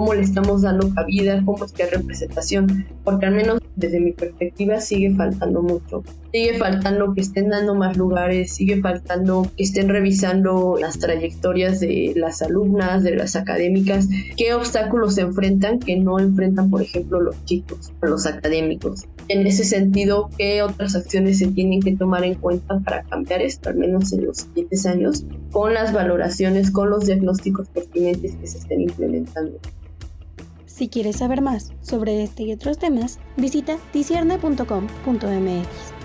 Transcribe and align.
cómo 0.00 0.14
le 0.14 0.22
estamos 0.22 0.62
dando 0.62 0.94
cabida, 0.94 1.42
cómo 1.44 1.62
es 1.62 1.72
que 1.72 1.82
hay 1.82 1.90
representación, 1.90 2.86
porque 3.04 3.26
al 3.26 3.34
menos 3.34 3.60
desde 3.76 4.00
mi 4.00 4.12
perspectiva 4.12 4.80
sigue 4.80 5.14
faltando 5.14 5.60
mucho. 5.60 6.02
Sigue 6.32 6.56
faltando 6.56 7.12
que 7.12 7.20
estén 7.20 7.50
dando 7.50 7.74
más 7.74 7.98
lugares, 7.98 8.54
sigue 8.54 8.80
faltando 8.80 9.50
que 9.58 9.62
estén 9.62 9.90
revisando 9.90 10.76
las 10.80 10.98
trayectorias 10.98 11.80
de 11.80 12.14
las 12.16 12.40
alumnas, 12.40 13.02
de 13.02 13.14
las 13.14 13.36
académicas, 13.36 14.08
qué 14.38 14.54
obstáculos 14.54 15.16
se 15.16 15.20
enfrentan 15.20 15.78
que 15.78 15.98
no 15.98 16.18
enfrentan, 16.18 16.70
por 16.70 16.80
ejemplo, 16.80 17.20
los 17.20 17.44
chicos, 17.44 17.92
los 18.00 18.24
académicos. 18.24 19.04
En 19.28 19.46
ese 19.46 19.64
sentido, 19.64 20.30
¿qué 20.38 20.62
otras 20.62 20.96
acciones 20.96 21.40
se 21.40 21.48
tienen 21.48 21.82
que 21.82 21.94
tomar 21.94 22.24
en 22.24 22.36
cuenta 22.36 22.80
para 22.80 23.02
cambiar 23.02 23.42
esto, 23.42 23.68
al 23.68 23.76
menos 23.76 24.14
en 24.14 24.24
los 24.24 24.38
siguientes 24.38 24.86
años, 24.86 25.24
con 25.50 25.74
las 25.74 25.92
valoraciones, 25.92 26.70
con 26.70 26.88
los 26.88 27.04
diagnósticos 27.04 27.68
pertinentes 27.68 28.34
que 28.36 28.46
se 28.46 28.56
estén 28.56 28.80
implementando? 28.80 29.60
Si 30.70 30.88
quieres 30.88 31.16
saber 31.16 31.42
más 31.42 31.72
sobre 31.82 32.22
este 32.22 32.44
y 32.44 32.52
otros 32.52 32.78
temas, 32.78 33.18
visita 33.36 33.76
dicierne.com.mx. 33.92 35.99